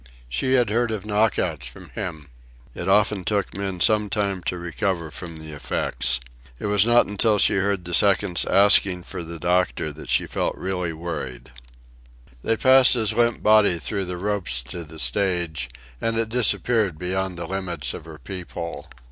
She 0.27 0.53
had 0.53 0.71
heard 0.71 0.89
of 0.89 1.05
knockouts 1.05 1.67
from 1.67 1.89
him. 1.89 2.27
It 2.73 2.89
often 2.89 3.23
took 3.23 3.53
men 3.53 3.79
some 3.79 4.09
time 4.09 4.41
to 4.45 4.57
recover 4.57 5.11
from 5.11 5.35
the 5.35 5.53
effects. 5.53 6.19
It 6.57 6.65
was 6.65 6.87
not 6.87 7.05
till 7.19 7.37
she 7.37 7.57
heard 7.57 7.85
the 7.85 7.93
seconds 7.93 8.43
asking 8.43 9.03
for 9.03 9.21
the 9.23 9.37
doctor 9.37 9.93
that 9.93 10.09
she 10.09 10.25
felt 10.25 10.55
really 10.57 10.91
worried. 10.91 11.51
They 12.43 12.57
passed 12.57 12.93
his 12.95 13.13
limp 13.13 13.43
body 13.43 13.77
through 13.77 14.05
the 14.05 14.17
ropes 14.17 14.63
to 14.69 14.83
the 14.83 14.97
stage, 14.97 15.69
and 16.01 16.17
it 16.17 16.29
disappeared 16.29 16.97
beyond 16.97 17.37
the 17.37 17.45
limits 17.45 17.93
of 17.93 18.05
her 18.05 18.17
peep 18.17 18.53
hole. 18.53 18.87